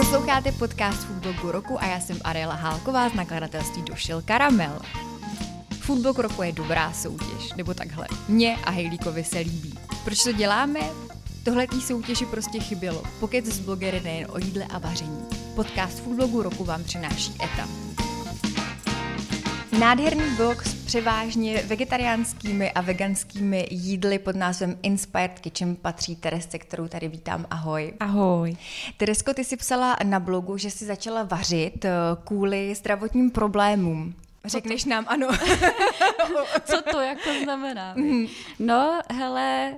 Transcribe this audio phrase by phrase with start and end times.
[0.00, 4.78] Posloucháte podcast Foodblogu roku a já jsem Ariela Hálková z nakladatelství Došel Karamel.
[5.80, 8.06] Foodblog roku je dobrá soutěž, nebo takhle.
[8.28, 9.74] Mně a Hejlíkovi se líbí.
[10.04, 10.80] Proč to děláme?
[11.44, 13.02] Tohle tý soutěži prostě chybělo.
[13.20, 15.24] Pokec z blogery nejen o jídle a vaření.
[15.54, 17.89] Podcast Foodblogu roku vám přináší ETA.
[19.78, 26.88] Nádherný blog s převážně vegetariánskými a veganskými jídly pod názvem Inspired Kitchen patří Teresce, kterou
[26.88, 27.46] tady vítám.
[27.50, 27.92] Ahoj.
[28.00, 28.56] Ahoj.
[28.96, 31.90] Teresko, ty jsi psala na blogu, že jsi začala vařit eh,
[32.24, 34.14] kvůli zdravotním problémům.
[34.44, 35.28] Řekneš nám ano.
[36.64, 37.94] Co to jako znamená?
[37.96, 38.26] Mhm.
[38.58, 39.74] No, hele,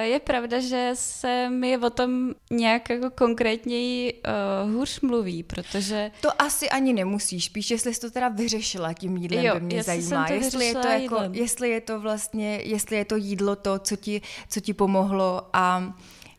[0.00, 4.22] je pravda, že se mi o tom nějak jako konkrétněji
[4.64, 6.10] uh, hůř mluví, protože...
[6.20, 9.82] To asi ani nemusíš, spíš jestli jsi to teda vyřešila tím jídlem, jo, by mě
[9.82, 10.28] zajímá.
[10.28, 14.22] Jestli je, to jako, jestli je to vlastně, jestli je to jídlo to, co ti,
[14.48, 15.94] co ti pomohlo a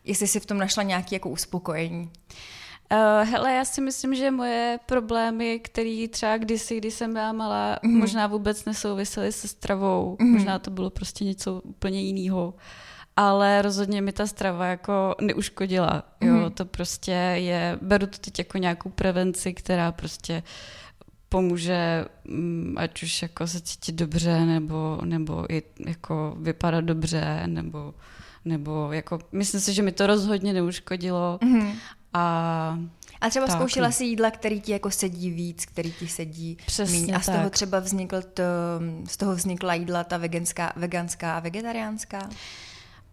[0.05, 2.09] jestli jsi v tom našla nějaké jako uspokojení.
[2.91, 7.79] Uh, hele, já si myslím, že moje problémy, které třeba kdysi, když jsem byla malá,
[7.83, 7.99] mm.
[7.99, 10.17] možná vůbec nesouvisely se stravou.
[10.19, 10.31] Mm.
[10.31, 12.53] Možná to bylo prostě něco úplně jiného
[13.21, 16.03] ale rozhodně mi ta strava jako neuškodila.
[16.21, 16.51] Jo, mm.
[16.51, 20.43] to prostě je, beru to teď jako nějakou prevenci, která prostě
[21.29, 27.93] pomůže, mm, ať už jako se cítit dobře, nebo, nebo i jako vypadat dobře, nebo,
[28.45, 31.71] nebo jako, myslím si, že mi to rozhodně neuškodilo mm.
[32.13, 32.77] a
[33.21, 33.91] a třeba tak, zkoušela no.
[33.91, 37.15] si jídla, který ti jako sedí víc, který ti sedí Přesně míň.
[37.15, 37.53] A z toho tak.
[37.53, 38.43] třeba vznikl to,
[39.07, 42.29] z toho vznikla jídla ta veganská, veganská a vegetariánská?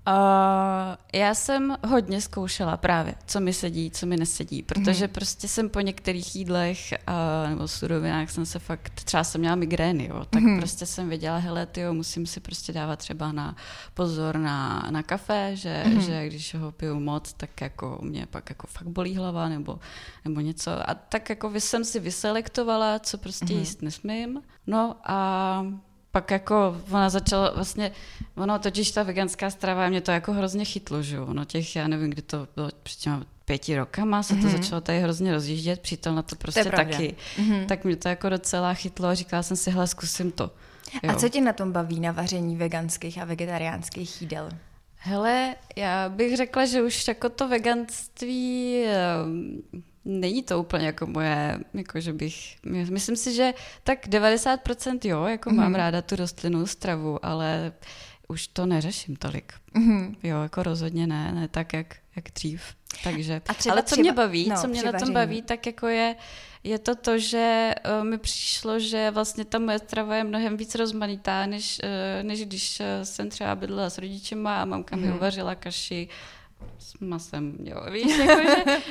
[0.08, 5.12] Uh, já jsem hodně zkoušela právě, co mi sedí, co mi nesedí, protože mm.
[5.12, 10.06] prostě jsem po některých jídlech uh, nebo surovinách jsem se fakt, třeba jsem měla migrény,
[10.06, 10.58] jo, tak mm.
[10.58, 13.56] prostě jsem věděla, hele, tyjo, musím si prostě dávat třeba na
[13.94, 16.00] pozor na, na kafe, že, mm.
[16.00, 19.78] že když ho piju moc, tak jako mě pak jako fakt bolí hlava nebo,
[20.24, 20.90] nebo něco.
[20.90, 23.60] A tak jako jsem si vyselektovala, co prostě mm.
[23.60, 24.42] jíst nesmím.
[24.66, 25.66] No a
[26.20, 27.92] pak jako ona začala vlastně,
[28.37, 31.88] ono totiž ta veganská strava, mě to jako hrozně chytlo, že jo, no těch, já
[31.88, 34.56] nevím, kdy to bylo před těma pěti rokama se to mm-hmm.
[34.56, 37.66] začalo tady hrozně rozjíždět, přítel na to prostě to taky, mm-hmm.
[37.66, 40.50] tak mě to jako docela chytlo a říkala jsem si, hele, zkusím to.
[41.03, 41.10] Jo.
[41.10, 44.50] A co tě na tom baví na vaření veganských a vegetariánských jídel?
[44.97, 49.62] Hele, já bych řekla, že už jako to veganství ehm,
[50.08, 53.54] není to úplně jako moje, jako že bych, myslím si, že
[53.84, 55.54] tak 90% jo, jako mm-hmm.
[55.54, 55.74] mám mhm.
[55.74, 57.72] ráda tu rostlinnou stravu, ale
[58.28, 59.52] už to neřeším tolik.
[59.74, 60.16] Mm-hmm.
[60.22, 62.62] Jo, jako rozhodně ne, ne tak, jak, jak dřív.
[63.04, 65.66] Takže, a třeba, ale co třeba, mě baví, no, co mě na tom baví, tak
[65.66, 66.16] jako je,
[66.64, 70.74] je to to, že uh, mi přišlo, že vlastně ta moje strava je mnohem víc
[70.74, 75.02] rozmanitá, než, uh, než když uh, jsem třeba bydlela s rodičema a mamka mm.
[75.02, 75.16] mi mhm.
[75.16, 76.08] uvařila kaši
[76.78, 78.42] s masem, jo, víš, jako,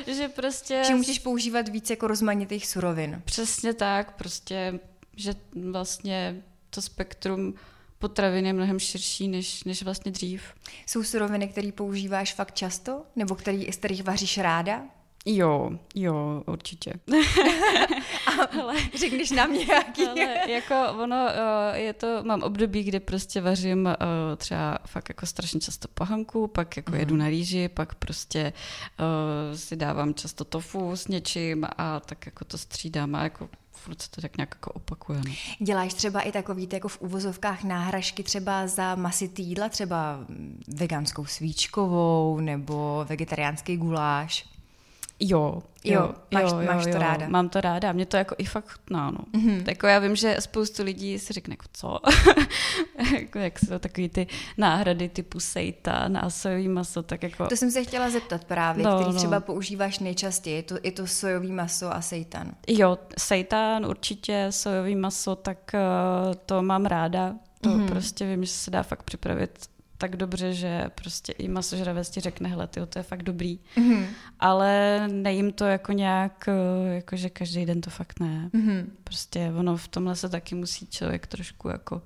[0.06, 0.82] že, že prostě...
[0.86, 3.22] Že můžeš používat víc jako rozmanitých surovin.
[3.24, 4.80] Přesně tak, prostě,
[5.16, 5.34] že
[5.70, 7.54] vlastně to spektrum
[7.98, 10.42] potravin je mnohem širší než, než vlastně dřív.
[10.86, 13.02] Jsou suroviny, které používáš fakt často?
[13.16, 14.82] Nebo který, z kterých vaříš ráda?
[15.30, 16.92] Jo, jo, určitě.
[18.62, 20.06] ale řekneš nám nějaký.
[20.06, 23.96] ale jako ono, eh, je to, mám období, kdy prostě vařím eh,
[24.36, 26.98] třeba fakt jako strašně často pohanku, pak jako mm.
[26.98, 28.52] jedu na rýži, pak prostě
[29.00, 34.02] uh, si dávám často tofu s něčím a tak jako to střídám a jako furt
[34.02, 35.20] se to tak nějak jako opakuje.
[35.28, 35.34] No.
[35.60, 40.18] Děláš třeba i takový jako v uvozovkách náhražky třeba za masy jídla, třeba
[40.68, 44.57] veganskou svíčkovou nebo vegetariánský guláš?
[45.20, 47.28] Jo, jo, jo, máš, jo, máš jo, to ráda.
[47.28, 49.18] Mám to ráda, mě to jako i fakt chutná, no.
[49.18, 49.58] Mm-hmm.
[49.58, 51.98] Tak jako já vím, že spoustu lidí si řekne, jako co?
[53.18, 54.26] jako jak jsou takový ty
[54.56, 57.46] náhrady typu seitan a sojový maso, tak jako...
[57.46, 59.18] To jsem se chtěla zeptat právě, no, který no.
[59.18, 62.54] třeba používáš nejčastěji, je to, je to sojový maso a seitan.
[62.68, 67.88] Jo, seitan určitě, sojový maso, tak uh, to mám ráda, to mm-hmm.
[67.88, 69.68] prostě vím, že se dá fakt připravit
[69.98, 73.58] tak dobře, že prostě i masožravec ti řekne, hele, tyjo, to je fakt dobrý.
[73.76, 74.06] Mm-hmm.
[74.40, 78.50] Ale nejím to jako nějak, eh, jako že každý den to fakt ne.
[78.54, 78.84] Mm-hmm.
[79.04, 82.02] Prostě ono v tomhle se taky musí člověk trošku jako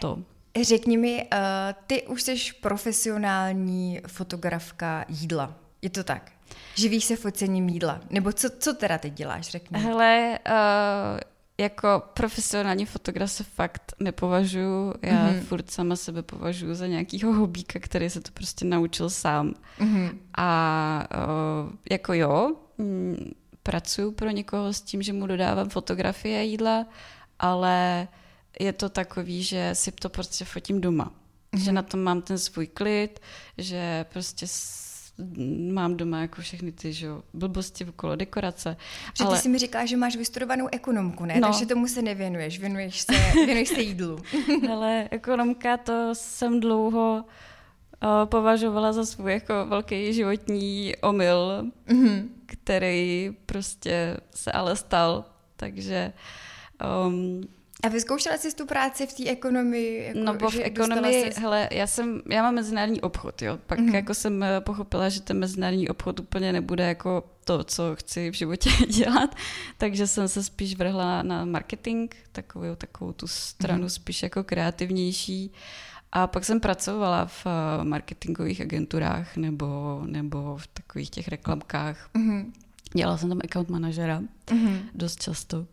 [0.00, 0.18] to...
[0.62, 1.38] Řekni mi, uh,
[1.86, 5.54] ty už jsi profesionální fotografka jídla.
[5.82, 6.32] Je to tak?
[6.74, 8.00] Živíš se focením jídla?
[8.10, 9.80] Nebo co, co teda teď děláš, řekni?
[9.80, 11.20] Hele, uh,
[11.60, 14.94] jako profesionální fotograf se fakt nepovažuji.
[15.02, 15.40] Já mm-hmm.
[15.40, 19.54] furt sama sebe považuji za nějakýho hobíka, který se to prostě naučil sám.
[19.78, 20.18] Mm-hmm.
[20.38, 26.44] A o, jako jo, m, mm, pracuji pro někoho s tím, že mu dodávám fotografie
[26.44, 26.86] jídla,
[27.38, 28.08] ale
[28.60, 31.04] je to takový, že si to prostě fotím doma.
[31.52, 31.64] Mm-hmm.
[31.64, 33.20] Že na tom mám ten svůj klid,
[33.58, 34.46] že prostě
[35.72, 38.76] mám doma jako všechny ty že, blbosti okolo dekorace.
[39.18, 39.36] Že ale...
[39.36, 41.40] ty si mi říká, že máš vystudovanou ekonomku, ne?
[41.40, 41.48] No.
[41.48, 44.18] Takže tomu se nevěnuješ, věnuješ se, věnuješ se jídlu.
[44.72, 52.28] Ale ekonomka to jsem dlouho uh, považovala za svůj jako velký životní omyl, mm-hmm.
[52.46, 55.24] který prostě se ale stal,
[55.56, 56.12] takže
[57.06, 57.42] um,
[57.82, 60.04] a vyzkoušela jsi tu práci v té ekonomii?
[60.04, 61.40] Jako, no bo v ekonomii, jsi...
[61.40, 63.58] hele, já jsem, já mám mezinárodní obchod, jo.
[63.66, 63.94] Pak mm-hmm.
[63.94, 68.34] jako jsem eh, pochopila, že ten mezinárodní obchod úplně nebude jako to, co chci v
[68.34, 69.34] životě dělat,
[69.78, 73.94] takže jsem se spíš vrhla na marketing, takovou, takovou tu stranu mm-hmm.
[73.94, 75.52] spíš jako kreativnější.
[76.12, 82.10] A pak jsem pracovala v eh, marketingových agenturách nebo, nebo v takových těch reklamkách.
[82.14, 82.52] Mm-hmm.
[82.94, 84.80] Dělala jsem tam account manažera mm-hmm.
[84.94, 85.66] dost často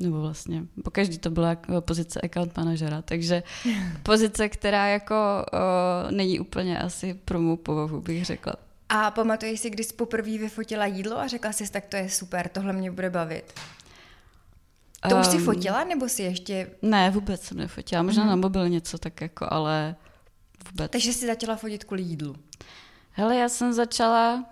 [0.00, 3.42] nebo vlastně, po každý to byla pozice account manažera, takže
[4.02, 8.54] pozice, která jako o, není úplně asi pro mou povahu, bych řekla.
[8.88, 12.48] A pamatuješ si, když jsi poprvé vyfotila jídlo a řekla jsi, tak to je super,
[12.48, 13.52] tohle mě bude bavit?
[15.08, 16.70] To um, už jsi fotila, nebo si ještě...
[16.82, 18.28] Ne, vůbec jsem nefotila, možná mm.
[18.28, 19.96] na mobil něco tak jako, ale
[20.70, 20.92] vůbec.
[20.92, 22.36] Takže jsi začala fotit kvůli jídlu?
[23.10, 24.44] Hele, já jsem začala,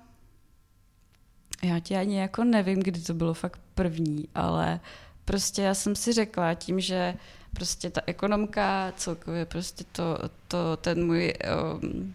[1.62, 4.80] já ti ani jako nevím, kdy to bylo fakt první, ale
[5.24, 7.14] prostě já jsem si řekla tím, že
[7.54, 10.18] prostě ta ekonomka, celkově prostě to,
[10.48, 11.34] to ten můj
[11.82, 12.14] um,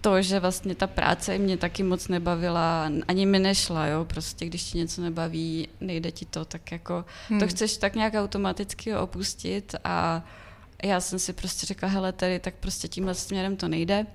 [0.00, 4.62] to, že vlastně ta práce mě taky moc nebavila, ani mi nešla, jo, prostě když
[4.64, 7.40] ti něco nebaví, nejde ti to, tak jako hmm.
[7.40, 10.24] to chceš tak nějak automaticky opustit a
[10.84, 14.06] já jsem si prostě řekla, hele, tady tak prostě tímhle směrem to nejde,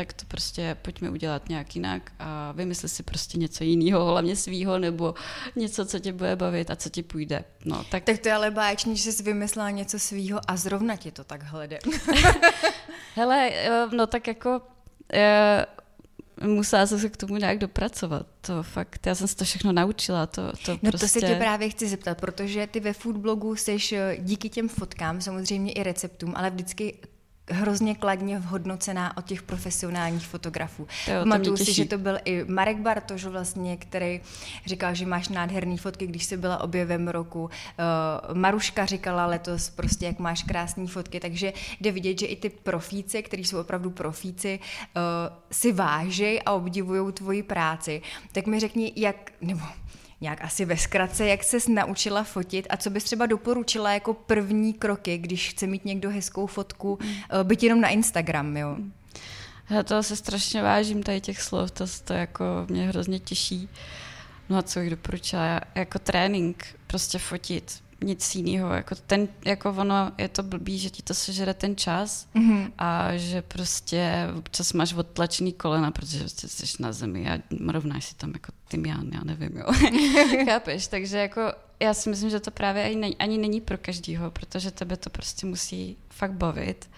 [0.00, 4.78] tak to prostě pojďme udělat nějak jinak a vymysli si prostě něco jiného, hlavně svýho,
[4.78, 5.14] nebo
[5.56, 7.44] něco, co tě bude bavit a co ti půjde.
[7.64, 8.04] No, tak...
[8.04, 11.42] tak to je ale báječný, že jsi vymyslela něco svýho a zrovna ti to tak
[11.42, 11.78] hlede.
[13.14, 14.60] Hele, eh, no tak jako
[15.12, 15.66] eh,
[16.46, 18.26] musela jsem se k tomu nějak dopracovat.
[18.40, 20.26] To fakt, já jsem se to všechno naučila.
[20.26, 21.06] To, to no prostě...
[21.06, 25.20] to se tě právě chci zeptat, protože ty ve foodblogu jsi eh, díky těm fotkám,
[25.20, 26.94] samozřejmě i receptům, ale vždycky
[27.50, 30.86] hrozně kladně vhodnocená od těch profesionálních fotografů.
[31.18, 34.20] Pamatuju si, že to byl i Marek Bartoš vlastně, který
[34.66, 37.42] říkal, že máš nádherné fotky, když jsi byla objevem roku.
[37.42, 37.50] Uh,
[38.36, 43.22] Maruška říkala letos prostě, jak máš krásné fotky, takže jde vidět, že i ty profíci,
[43.22, 44.60] kteří jsou opravdu profíci,
[44.96, 45.02] uh,
[45.50, 48.02] si vážejí a obdivují tvoji práci.
[48.32, 49.60] Tak mi řekni, jak, nebo
[50.20, 54.74] nějak asi ve zkratce, jak ses naučila fotit a co bys třeba doporučila jako první
[54.74, 57.12] kroky, když chce mít někdo hezkou fotku, mm.
[57.42, 58.76] byť jenom na Instagram, jo?
[59.70, 63.68] Já to se strašně vážím tady těch slov, to, to jako mě hrozně těší.
[64.48, 65.60] No a co bych doporučila?
[65.74, 68.72] Jako trénink, prostě fotit nic jiného.
[68.72, 72.72] Jako, ten, jako ono je to blbý, že ti to sežere ten čas mm-hmm.
[72.78, 77.38] a že prostě občas máš odtlačený kolena, protože prostě jsi na zemi a
[77.72, 79.66] rovnáš si tam jako tymián, já nevím, jo.
[80.44, 80.86] Chápeš?
[80.86, 81.40] Takže jako
[81.80, 85.10] já si myslím, že to právě ani, není, ani není pro každýho, protože tebe to
[85.10, 86.90] prostě musí fakt bavit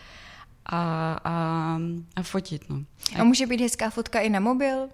[0.67, 1.79] a, a,
[2.17, 2.85] a fotit, no.
[3.21, 4.89] A může být hezká fotka i na mobil?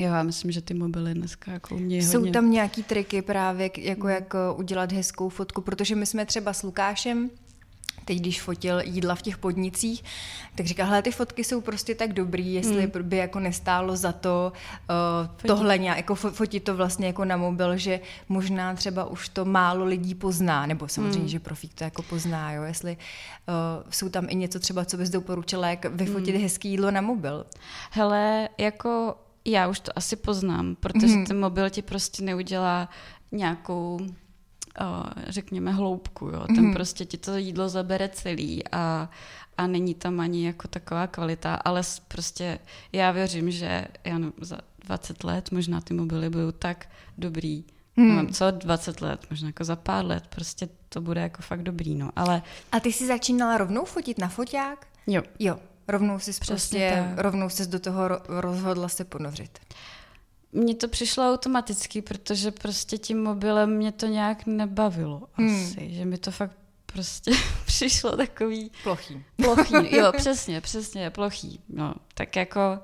[0.00, 2.32] Jo, já myslím, že ty mobily dneska jako umějí Jsou hodně.
[2.32, 6.62] tam nějaký triky právě, jako jak eh, udělat hezkou fotku, protože my jsme třeba s
[6.62, 7.30] Lukášem
[8.04, 10.04] teď když fotil jídla v těch podnicích,
[10.54, 13.02] tak říkal, hele, ty fotky jsou prostě tak dobrý, jestli hmm.
[13.02, 14.52] by jako nestálo za to
[14.90, 19.44] uh, tohle nějak, jako fotit to vlastně jako na mobil, že možná třeba už to
[19.44, 21.28] málo lidí pozná, nebo samozřejmě, hmm.
[21.28, 25.10] že profík to jako pozná, jo, jestli uh, jsou tam i něco třeba, co bys
[25.10, 26.42] doporučila, jak vyfotit hmm.
[26.42, 27.46] hezký jídlo na mobil.
[27.90, 31.26] Hele, jako já už to asi poznám, protože mm.
[31.26, 32.88] ten mobil ti prostě neudělá
[33.32, 34.00] nějakou,
[35.28, 36.26] řekněme, hloubku.
[36.26, 36.44] Jo.
[36.46, 36.72] Ten mm.
[36.72, 39.10] prostě ti to jídlo zabere celý a,
[39.56, 42.58] a není tam ani jako taková kvalita, ale prostě
[42.92, 47.64] já věřím, že já no, za 20 let možná ty mobily budou tak dobrý,
[47.96, 48.16] Hmm.
[48.16, 51.94] Mám co 20 let, možná jako za pár let, prostě to bude jako fakt dobrý,
[51.94, 52.42] no, ale...
[52.72, 54.86] A ty jsi začínala rovnou fotit na foťák?
[55.06, 55.22] Jo.
[55.38, 55.58] Jo,
[55.90, 59.58] rovnou si prostě, rovnou se do toho rozhodla se ponořit.
[60.52, 65.64] Mně to přišlo automaticky, protože prostě tím mobilem mě to nějak nebavilo hmm.
[65.64, 66.56] asi, že mi to fakt
[66.86, 67.30] prostě
[67.66, 68.70] přišlo takový...
[68.82, 69.24] Plochý.
[69.36, 71.60] Plochý, jo, přesně, přesně, plochý.
[71.68, 72.78] No, tak jako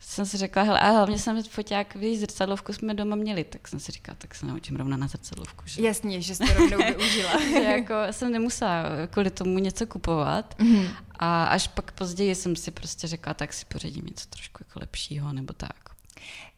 [0.00, 3.80] jsem si řekla, hele, a hlavně jsem foťák, víš, zrcadlovku jsme doma měli, tak jsem
[3.80, 5.62] si říkala, tak se naučím rovna na zrcadlovku.
[5.66, 5.82] Že?
[5.82, 7.42] Jasně, že jste rovnou využila.
[7.62, 10.94] jako jsem nemusela kvůli tomu něco kupovat mm-hmm.
[11.14, 15.32] a až pak později jsem si prostě řekla, tak si pořídím něco trošku jako lepšího
[15.32, 15.90] nebo tak.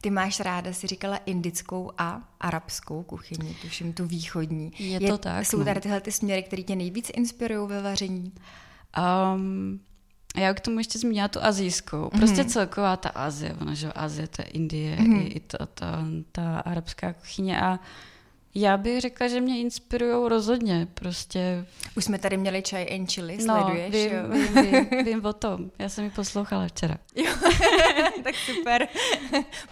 [0.01, 4.71] Ty máš ráda, si říkala, indickou a arabskou kuchyni, tuším tu východní.
[4.79, 5.45] Je, Je to tak.
[5.45, 5.65] Jsou no.
[5.65, 8.33] tady tyhle ty směry, které tě nejvíc inspirují ve vaření?
[9.35, 9.79] Um,
[10.35, 12.09] A já k tomu ještě zmínila tu azijskou.
[12.09, 12.49] Prostě mm-hmm.
[12.49, 15.21] celková ta Azie, ona, že Azie, to je Indie, mm-hmm.
[15.21, 17.79] i, i ta, ta, ta arabská kuchyně a
[18.55, 21.65] já bych řekla, že mě inspirují rozhodně, prostě.
[21.97, 23.91] Už jsme tady měli čaj and chili, no, sleduješ?
[23.93, 24.23] Vím, jo?
[24.29, 26.97] vím, vím, vím o tom, já jsem ji poslouchala včera.
[27.15, 27.31] Jo,
[28.23, 28.87] tak super.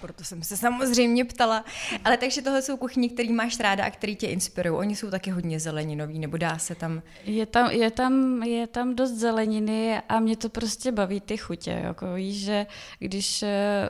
[0.02, 1.66] Proto jsem se samozřejmě ptala.
[2.06, 4.80] Ale takže tohle jsou kuchyně, které máš ráda a které tě inspirují.
[4.80, 7.02] Oni jsou taky hodně zeleninový, nebo dá se tam...
[7.26, 11.82] Je tam, je tam, je tam dost zeleniny a mě to prostě baví ty chutě.
[11.84, 12.66] Jako víš, že
[13.00, 13.90] když eh,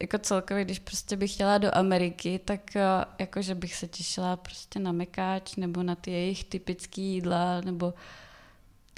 [0.00, 2.82] jako celkově, když prostě bych chtěla do Ameriky, tak eh,
[3.18, 7.94] jakože bych se těšila prostě na mekáč nebo na ty jejich typické jídla, nebo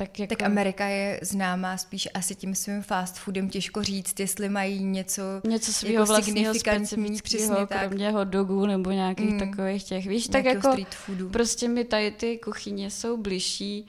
[0.01, 0.37] tak, jako...
[0.37, 5.23] tak Amerika je známá spíš asi tím svým fast foodem, těžko říct, jestli mají něco
[5.45, 9.39] Něco svého jako vlastního specifického, kromě hot dogů nebo nějakých mm.
[9.39, 11.31] takových těch, víš, tak jako street foodu.
[11.31, 13.87] prostě mi tady ty kuchyně jsou bližší,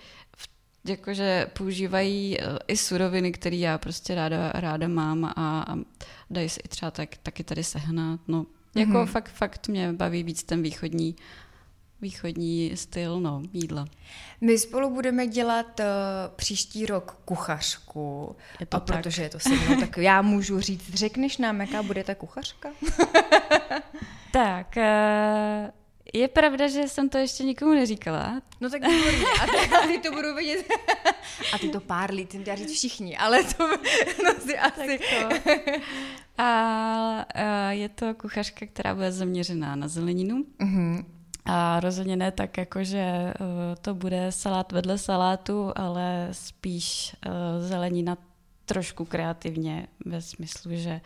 [0.86, 5.76] jakože používají eh, i suroviny, které já prostě ráda, ráda mám a, a
[6.30, 8.20] dají se i třeba tak, taky tady sehnat.
[8.28, 8.46] No,
[8.76, 9.06] jako mm-hmm.
[9.06, 11.16] fakt, fakt mě baví víc ten východní
[12.02, 13.86] východní styl no, jídla.
[14.42, 15.86] My spolu budeme dělat uh,
[16.36, 18.98] příští rok kuchařku, je to a tak.
[18.98, 22.70] protože je to se mnou, tak já můžu říct, řekneš nám, jaká bude ta kuchařka?
[24.32, 25.81] tak, uh,
[26.14, 28.42] je pravda, že jsem to ještě nikomu neříkala.
[28.62, 29.26] No tak výborně.
[29.42, 30.66] A, ty, a ty to budou vědět.
[31.54, 33.68] A ty to pár lít, jsem říct všichni, ale to
[34.24, 35.00] no si asi.
[35.00, 35.52] Tak to.
[36.38, 40.46] A, a je to kuchařka, která bude zaměřená na zeleninu.
[40.60, 41.06] Mm-hmm.
[41.46, 43.48] A rozhodně ne tak, jako že uh,
[43.82, 48.18] to bude salát vedle salátu, ale spíš uh, zelenina
[48.66, 51.02] trošku kreativně ve smyslu, že uh,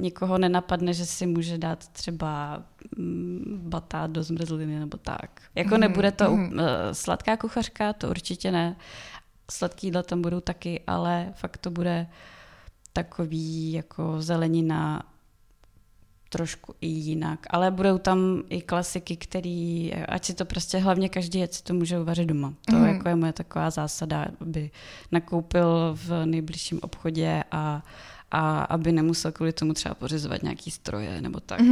[0.00, 2.62] Nikoho nenapadne, že si může dát třeba
[2.96, 5.40] mm, batát do zmrzliny nebo tak.
[5.54, 6.52] Jako mm, nebude to mm.
[6.52, 6.58] uh,
[6.92, 8.76] sladká kuchařka, to určitě ne.
[9.50, 12.06] Sladký jídla tam budou taky, ale fakt to bude
[12.92, 15.02] takový jako zelenina
[16.30, 17.46] trošku i jinak.
[17.50, 21.74] Ale budou tam i klasiky, který, ať si to prostě hlavně každý, ať si to
[21.74, 22.54] může uvařit doma.
[22.70, 22.86] To mm.
[22.86, 24.70] jako je moje taková zásada, aby
[25.12, 27.82] nakoupil v nejbližším obchodě a
[28.30, 31.60] a aby nemusel kvůli tomu třeba pořizovat nějaký stroje nebo tak.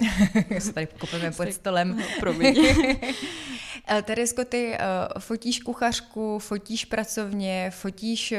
[0.00, 0.58] Mm-hmm.
[0.58, 2.02] se tady kopeme pod stolem.
[2.20, 2.54] Promiň.
[3.88, 8.38] Eh, Teresko, ty uh, fotíš kuchařku, fotíš pracovně, fotíš uh,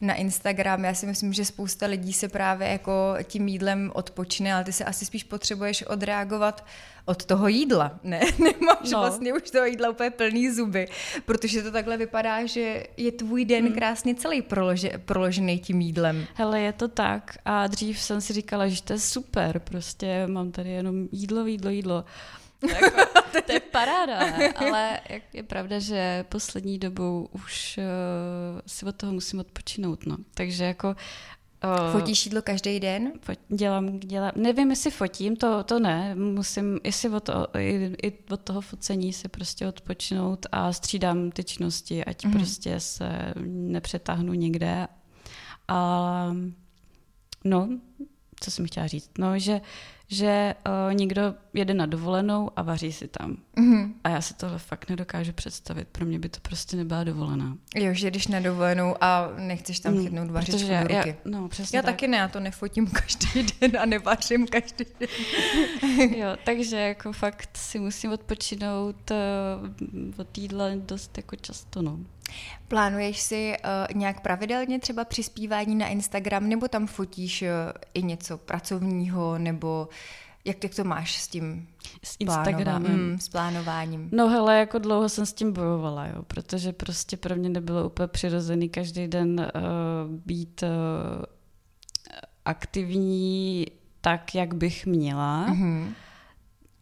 [0.00, 0.84] na Instagram.
[0.84, 4.84] Já si myslím, že spousta lidí se právě jako tím jídlem odpočne, ale ty se
[4.84, 6.64] asi spíš potřebuješ odreagovat
[7.06, 7.98] od toho jídla.
[8.02, 8.98] Ne, nemáš no.
[8.98, 10.88] vlastně už toho jídla úplně plný zuby,
[11.24, 13.74] protože to takhle vypadá, že je tvůj den hmm.
[13.74, 16.26] krásně celý prolože, proložený tím jídlem.
[16.34, 20.52] Hele, je to tak a dřív jsem si říkala, že to je super, prostě mám
[20.52, 22.04] tady jenom jídlo, jídlo, jídlo.
[22.68, 24.18] Jako, to je paráda,
[24.56, 25.00] ale
[25.32, 30.16] je pravda, že poslední dobou už uh, si od toho musím odpočinout, no.
[30.34, 30.96] Takže jako
[31.64, 33.12] Uh, Fotíš jídlo každý den?
[33.48, 38.40] Dělám, dělám, nevím, jestli fotím, to, to ne, musím, jestli od, toho, i, i od
[38.40, 42.32] toho focení si prostě odpočinout a střídám ty činnosti, ať mm-hmm.
[42.32, 44.88] prostě se nepřetáhnu někde.
[45.68, 46.36] A
[47.44, 47.68] no,
[48.40, 49.60] co jsem chtěla říct, no, že
[50.08, 50.54] že
[50.88, 53.36] uh, někdo jede na dovolenou a vaří si tam.
[53.56, 53.92] Mm-hmm.
[54.04, 55.88] A já si tohle fakt nedokážu představit.
[55.92, 57.56] Pro mě by to prostě nebyla dovolená.
[57.76, 60.94] Jo, že jdeš na dovolenou a nechceš tam mm, chytnout vařičku do ruky.
[60.94, 61.94] Já, no, přesně já tak.
[61.94, 65.08] taky ne, já to nefotím každý den a nevařím každý den.
[66.18, 71.98] jo, takže jako fakt si musím odpočinout uh, od jídla dost jako často, no.
[72.68, 77.48] Plánuješ si uh, nějak pravidelně třeba přispívání na Instagram, nebo tam fotíš uh,
[77.94, 79.88] i něco pracovního, nebo
[80.44, 81.68] jak, jak to máš s tím
[82.04, 83.10] s Instagramem?
[83.10, 84.08] Mm, s plánováním?
[84.12, 88.08] No hele, jako dlouho jsem s tím bojovala, jo, protože prostě pro mě nebylo úplně
[88.08, 89.60] přirozený každý den uh,
[90.26, 90.68] být uh,
[92.44, 93.66] aktivní
[94.00, 95.46] tak, jak bych měla.
[95.48, 95.92] Mm-hmm.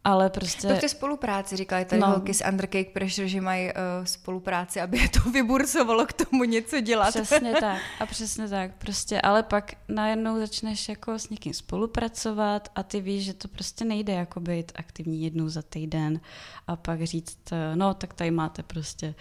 [0.05, 0.67] Ale prostě...
[0.67, 2.07] To v té spolupráci, říkali tady no.
[2.07, 6.81] holky z Undercake Pressure, že mají uh, spolupráci, aby je to vybursovalo k tomu něco
[6.81, 7.09] dělat.
[7.09, 7.81] Přesně tak.
[7.99, 8.71] A přesně tak.
[8.77, 13.85] Prostě, ale pak najednou začneš jako s někým spolupracovat a ty víš, že to prostě
[13.85, 16.19] nejde jako být aktivní jednou za týden
[16.67, 19.15] a pak říct, eh, no tak tady máte prostě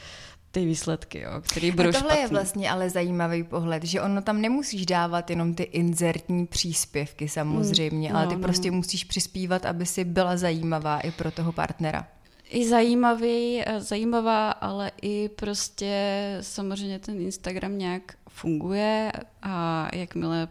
[0.55, 2.23] ty výsledky, jo, které budou a tohle špatný.
[2.23, 8.11] je vlastně ale zajímavý pohled, že ono tam nemusíš dávat jenom ty inzertní příspěvky samozřejmě,
[8.11, 8.77] mm, ale ty no, prostě no.
[8.77, 12.09] musíš přispívat, aby si byla zajímavá i pro toho partnera.
[12.51, 15.95] I zajímavý, eh, zajímavá, ale i prostě
[16.41, 20.49] samozřejmě ten Instagram nějak funguje a jakmile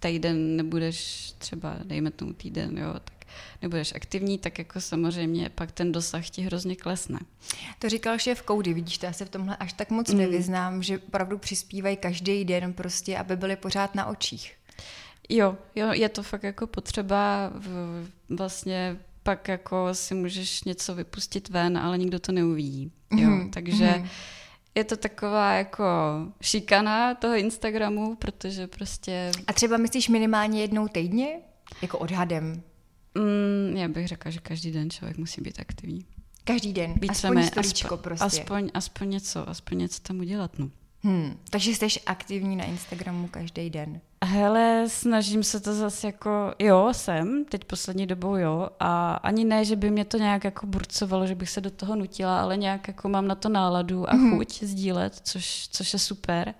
[0.00, 3.13] týden nebudeš třeba, dejme tomu týden, jo, tak
[3.62, 7.18] nebudeš aktivní, tak jako samozřejmě pak ten dosah ti hrozně klesne.
[7.78, 10.18] To říkal šéf Koudy, vidíš, to já se v tomhle až tak moc mm.
[10.18, 14.56] nevyznám, že opravdu přispívají každý den prostě, aby byli pořád na očích.
[15.28, 17.68] Jo, jo, je to fakt jako potřeba v,
[18.30, 22.92] vlastně pak jako si můžeš něco vypustit ven, ale nikdo to neuvidí.
[23.10, 23.50] Jo, mm-hmm.
[23.50, 24.08] takže mm-hmm.
[24.74, 25.84] je to taková jako
[26.40, 29.30] šikana toho Instagramu, protože prostě...
[29.46, 31.28] A třeba myslíš minimálně jednou týdně?
[31.82, 32.62] Jako odhadem?
[33.18, 36.04] Mm, já bych řekla, že každý den člověk musí být aktivní.
[36.44, 36.92] Každý den?
[36.96, 38.24] Být aspoň aspoň, prostě?
[38.24, 40.70] Aspoň, aspoň něco, aspoň něco tam udělat, no.
[41.04, 44.00] Hmm, takže jsi aktivní na Instagramu každý den?
[44.24, 49.64] Hele, snažím se to zase jako, jo, jsem, teď poslední dobou jo, a ani ne,
[49.64, 52.88] že by mě to nějak jako burcovalo, že bych se do toho nutila, ale nějak
[52.88, 54.36] jako mám na to náladu a mm-hmm.
[54.36, 56.54] chuť sdílet, což, což je super,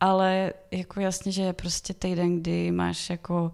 [0.00, 3.52] ale jako jasně, že je prostě týden, kdy máš jako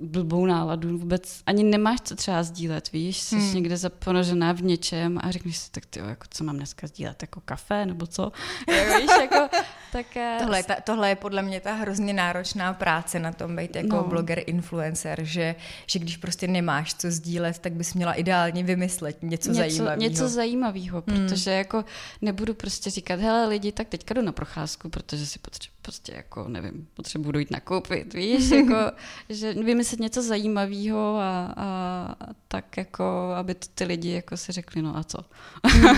[0.00, 3.54] blbou náladu, vůbec ani nemáš co třeba sdílet, víš, jsi hmm.
[3.54, 7.40] někde zaponožená v něčem a řekneš si, tak ty, jako co mám dneska sdílet, jako
[7.44, 8.32] kafe nebo co,
[8.68, 9.56] víš, jako,
[9.92, 10.16] tak...
[10.16, 13.76] Eh, tohle, je ta, tohle je podle mě ta hrozně náročná práce na tom být
[13.76, 14.04] jako no.
[14.04, 15.54] bloger, influencer, že,
[15.86, 20.00] že když prostě nemáš co sdílet, tak bys měla ideálně vymyslet něco, něco zajímavého.
[20.00, 21.16] Něco zajímavého, hmm.
[21.16, 21.84] protože jako
[22.22, 26.48] nebudu prostě říkat, hele lidi, tak teďka jdu na procházku, protože si potřebuji, prostě jako,
[26.48, 28.92] nevím, potřebuji jít nakoupit, víš, jako,
[29.28, 32.16] že vymyslet něco zajímavého a, a,
[32.48, 35.18] tak jako, aby ty lidi jako si řekli, no a co.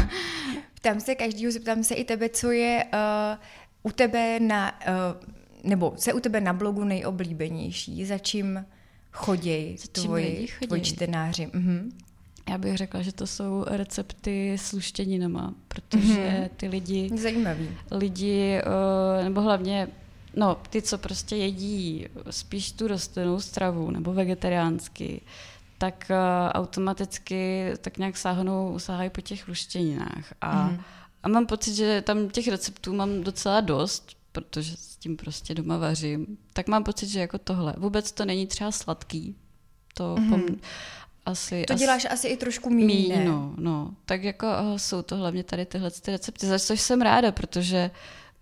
[0.75, 3.38] Ptám se každýho, zeptám se i tebe, co je uh,
[3.82, 8.64] u tebe na, uh, nebo se u tebe na blogu nejoblíbenější, za čím
[9.12, 11.49] choděj tvoji, tvoji čtenáři?
[11.52, 11.99] Mhm.
[12.50, 16.49] Já bych řekla, že to jsou recepty s luštěninama, protože mm-hmm.
[16.56, 17.11] ty lidi...
[17.14, 17.68] Zajímavý.
[17.90, 18.61] Lidi,
[19.18, 19.88] uh, nebo hlavně
[20.37, 25.21] no, ty, co prostě jedí spíš tu rostlinnou stravu nebo vegetariánsky,
[25.79, 30.35] tak uh, automaticky tak nějak sáhnou, sáhají po těch luštěninách.
[30.41, 30.81] A mm.
[31.23, 35.77] A mám pocit, že tam těch receptů mám docela dost, protože s tím prostě doma
[35.77, 36.39] vařím.
[36.53, 37.75] Tak mám pocit, že jako tohle.
[37.79, 39.37] Vůbec to není třeba sladký.
[39.95, 40.31] To mm-hmm.
[40.31, 40.59] pom-
[41.27, 41.65] asi...
[41.69, 43.95] To děláš asi, asi i trošku míň, no, no.
[44.07, 44.47] Tak jako
[44.77, 47.90] jsou to hlavně tady tyhle ty recepty, za což jsem ráda, protože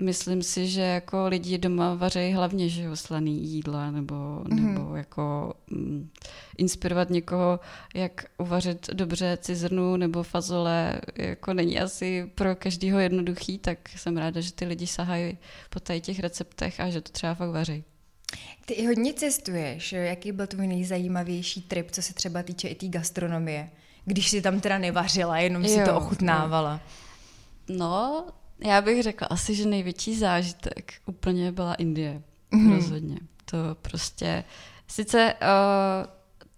[0.00, 4.74] myslím si, že jako lidi doma vařejí hlavně že jo, slaný jídla nebo, mm-hmm.
[4.74, 6.10] nebo jako mm,
[6.58, 7.60] inspirovat někoho,
[7.94, 14.40] jak uvařit dobře cizrnu nebo fazole, jako není asi pro každého jednoduchý, tak jsem ráda,
[14.40, 15.38] že ty lidi sahají
[15.70, 17.84] po tady těch receptech a že to třeba fakt vaří.
[18.66, 19.92] Ty hodně cestuješ.
[19.92, 23.70] Jaký byl tvůj nejzajímavější trip, co se třeba týče i té gastronomie?
[24.04, 26.80] Když si tam teda nevařila, jenom si jo, to ochutnávala.
[27.68, 28.26] No,
[28.64, 32.22] já bych řekla asi, že největší zážitek úplně byla Indie.
[32.52, 32.74] Mm-hmm.
[32.74, 33.18] Rozhodně.
[33.44, 34.44] To prostě,
[34.88, 36.10] sice uh,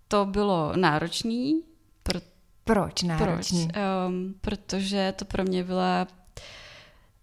[0.09, 1.62] to bylo náročný.
[2.03, 2.21] Pro,
[2.65, 3.69] proč náročný?
[3.69, 3.85] Proč?
[4.09, 6.07] Um, protože to pro mě byla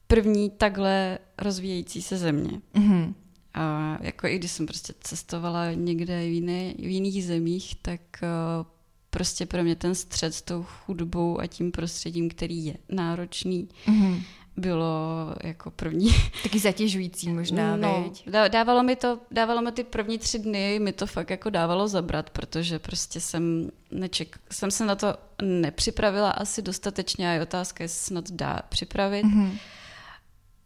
[0.08, 2.62] první takhle rozvíjející se země.
[2.74, 3.14] Mm-hmm.
[3.54, 8.66] A jako i když jsem prostě cestovala někde v, jiné, v jiných zemích, tak uh,
[9.10, 14.22] prostě pro mě ten střed s tou chudbou a tím prostředím, který je náročný, mm-hmm
[14.58, 16.10] bylo jako první.
[16.44, 18.12] Taky zatěžující možná, no,
[18.48, 22.30] dávalo mi to, dávalo mi ty první tři dny, mi to fakt jako dávalo zabrat,
[22.30, 28.00] protože prostě jsem neček, jsem se na to nepřipravila asi dostatečně a je otázka, jestli
[28.00, 29.26] se na to dá připravit.
[29.26, 29.58] Mm-hmm.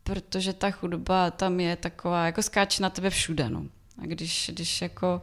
[0.03, 3.65] Protože ta chudoba tam je taková, jako skáče na tebe všude, no.
[3.97, 5.21] A když, když jako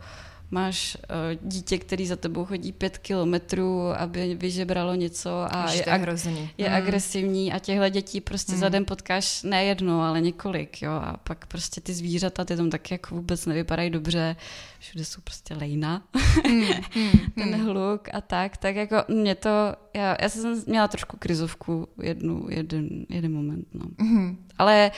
[0.50, 6.48] máš uh, dítě, který za tebou chodí pět kilometrů, aby vyžebralo něco a je, ag-
[6.58, 6.76] je hmm.
[6.76, 8.60] agresivní a těchto dětí prostě hmm.
[8.60, 12.70] za den potkáš ne jedno, ale několik, jo, a pak prostě ty zvířata, ty tam
[12.70, 14.36] taky jako vůbec nevypadají dobře,
[14.78, 16.02] všude jsou prostě lejna,
[16.46, 16.62] hmm.
[17.34, 17.66] ten hmm.
[17.66, 19.48] hluk a tak, tak jako mě to,
[19.94, 23.86] já, já jsem měla trošku krizovku jednu, jeden, jeden moment, no.
[23.98, 24.46] Hmm.
[24.58, 24.90] Ale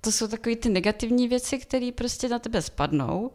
[0.00, 3.30] to jsou takové ty negativní věci, které prostě na tebe spadnou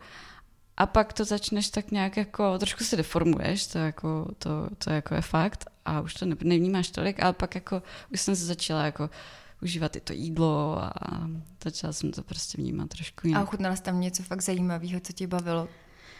[0.79, 5.15] a pak to začneš tak nějak jako, trošku se deformuješ, to jako, to, to jako
[5.15, 9.09] je fakt a už to nevnímáš tolik, ale pak jako už jsem se začala jako
[9.61, 11.27] užívat i to jídlo a
[11.63, 13.41] začala jsem to prostě vnímat trošku jinak.
[13.41, 15.67] A ochutnala jsi tam něco fakt zajímavého, co tě bavilo?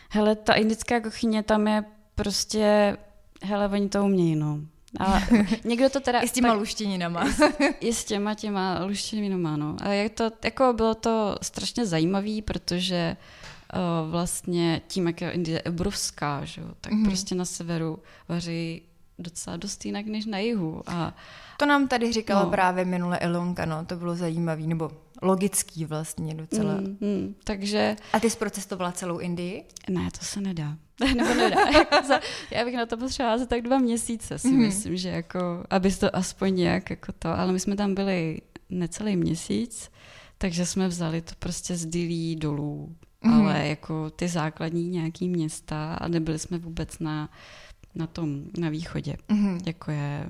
[0.10, 1.84] Hele, ta indická kuchyně tam je
[2.16, 2.98] prostě,
[3.44, 4.60] hele, oni to umějí, no.
[5.00, 5.22] A
[5.64, 6.20] někdo to teda...
[6.20, 7.28] I s těma tak, luštěninama.
[7.80, 9.76] I s těma těma luštěninama, no.
[9.82, 13.49] A je to, jako bylo to strašně zajímavé, protože uh,
[14.10, 16.62] vlastně tím, jak je Indie obrovská, že?
[16.82, 17.06] tak mm-hmm.
[17.06, 18.82] prostě na severu vaří
[19.20, 20.84] docela dost jinak než na jihu.
[20.88, 21.14] A,
[21.58, 22.50] to nám tady říkala no.
[22.50, 26.74] právě minule Elonka, no, to bylo zajímavý, nebo logický vlastně docela.
[26.74, 27.96] Mm, mm, takže...
[28.14, 29.66] A ty jsi procestovala celou Indii?
[29.90, 30.78] Ne, to se nedá.
[31.16, 31.62] Nebo nedá.
[31.70, 32.20] Jako za,
[32.52, 34.58] já bych na to potřebovala za tak dva měsíce, si mm-hmm.
[34.58, 39.16] myslím, že jako, abys to aspoň nějak jako to, ale my jsme tam byli necelý
[39.16, 39.92] měsíc,
[40.38, 43.40] takže jsme vzali to prostě z Dilí dolů, mm-hmm.
[43.40, 47.30] ale jako ty základní nějaký města a nebyli jsme vůbec na,
[47.96, 49.62] na tom, na východě, mm-hmm.
[49.66, 50.30] jako je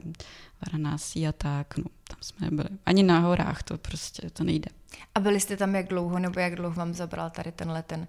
[0.66, 2.70] Varanasi a tak, no, tam jsme nebyli.
[2.86, 4.70] Ani na horách to prostě, to nejde.
[5.16, 8.08] A byli jste tam jak dlouho, nebo jak dlouho vám zabral tady tenhle ten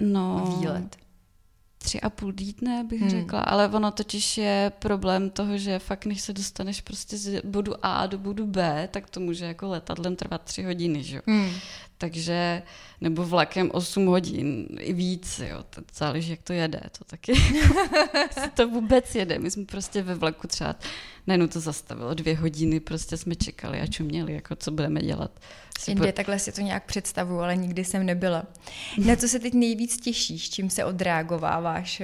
[0.00, 0.96] no, výlet?
[1.82, 3.10] tři a půl týdne, bych hmm.
[3.10, 7.72] řekla, ale ono totiž je problém toho, že fakt, než se dostaneš prostě z bodu
[7.82, 11.22] A do bodu B, tak to může jako letadlem trvat tři hodiny, že jo.
[11.26, 11.50] Hmm.
[12.02, 12.62] Takže,
[13.00, 17.32] nebo vlakem 8 hodin, i víc, jo, to záleží, jak to jede, to taky,
[18.54, 20.76] to vůbec jede, my jsme prostě ve vlaku třeba,
[21.26, 25.30] najednou to zastavilo, dvě hodiny prostě jsme čekali a čuměli, jako co budeme dělat.
[25.88, 26.16] Jinde po...
[26.16, 28.44] takhle si to nějak představu, ale nikdy jsem nebyla.
[29.06, 32.02] Na co se teď nejvíc těšíš, čím se odreagováváš?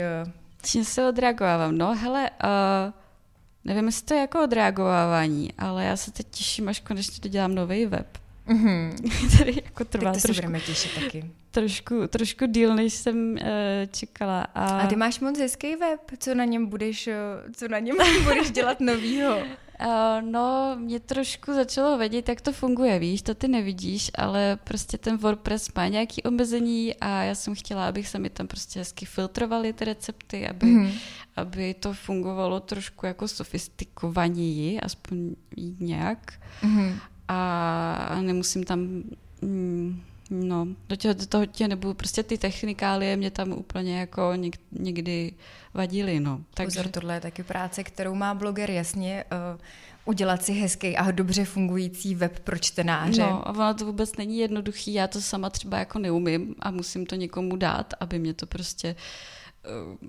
[0.63, 1.79] Čím se odreagovávám?
[1.79, 2.93] No hele, uh,
[3.65, 7.87] nevím, jestli to je jako odreagovávání, ale já se teď těším, až konečně dodělám nový
[7.87, 8.19] web.
[8.49, 9.39] Mm-hmm.
[9.39, 11.31] Tady jako trvá tak to trošku, budeme těšit taky.
[11.51, 13.39] Trošku, trošku díl, než jsem uh,
[13.93, 14.43] čekala.
[14.55, 14.81] A...
[14.81, 17.09] a ty máš moc hezký web, co na něm budeš,
[17.57, 19.39] co na něm budeš dělat novýho?
[19.81, 24.99] Uh, no, mě trošku začalo vědět, jak to funguje, víš, to ty nevidíš, ale prostě
[24.99, 29.07] ten WordPress má nějaké omezení a já jsem chtěla, abych se mi tam prostě hezky
[29.07, 30.93] filtrovaly ty recepty, aby, mm-hmm.
[31.37, 35.35] aby to fungovalo trošku jako sofistikovaněji, aspoň
[35.81, 36.33] nějak.
[36.63, 36.95] Mm-hmm.
[37.29, 39.03] A nemusím tam...
[39.43, 44.35] Mm, No, do, těho, do toho tě nebudu, prostě ty technikálie mě tam úplně jako
[44.35, 45.33] něk, někdy
[45.75, 46.41] vadily, no.
[46.55, 46.79] Takže...
[46.79, 49.61] Pozor, tohle je taky práce, kterou má bloger, jasně, uh,
[50.05, 53.23] udělat si hezký a dobře fungující web pro čtenáře.
[53.23, 57.07] No, a ono to vůbec není jednoduchý, já to sama třeba jako neumím a musím
[57.07, 58.97] to někomu dát, aby mě to prostě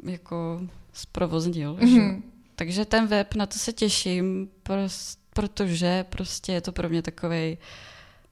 [0.04, 0.62] uh, jako
[0.94, 2.22] zprovoznil, mm-hmm.
[2.56, 7.58] Takže ten web, na to se těším, prost, protože prostě je to pro mě takovej
[7.60, 7.66] uh,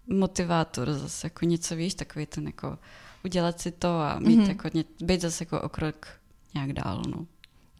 [0.07, 2.77] motivátor zase jako něco, víš, takový ten jako
[3.25, 4.47] udělat si to a mít mm-hmm.
[4.47, 4.69] jako,
[5.01, 6.07] být zase jako o krok
[6.53, 7.25] nějak dál, no.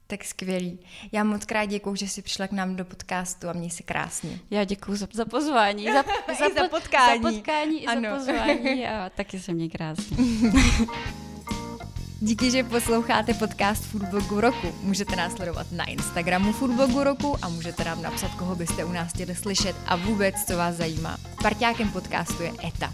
[0.07, 0.79] Tak skvělý.
[1.11, 4.39] Já moc krát děkuju, že jsi přišla k nám do podcastu a měj se krásně.
[4.51, 5.85] Já děkuji za, za pozvání.
[5.85, 6.03] Za,
[6.39, 7.23] za, za potkání.
[7.23, 8.09] Za potkání i ano.
[8.09, 10.17] za pozvání a taky se mě krásně.
[12.21, 14.67] Díky, že posloucháte podcast Foodblogu roku.
[14.84, 19.13] Můžete nás sledovat na Instagramu Foodblogu roku a můžete nám napsat, koho byste u nás
[19.13, 21.17] chtěli slyšet a vůbec, co vás zajímá.
[21.41, 22.93] Parťákem podcastu je ETA.